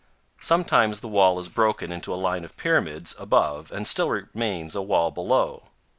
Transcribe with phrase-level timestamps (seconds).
[0.39, 4.81] Sometimes the wall is broken into a line of pyramids above and still remains a
[4.81, 5.65] wall below.